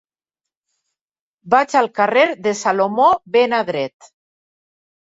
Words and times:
Vaig 1.55 1.77
al 1.83 1.91
carrer 2.01 2.25
de 2.49 2.57
Salomó 2.63 3.09
ben 3.39 3.57
Adret 3.61 4.15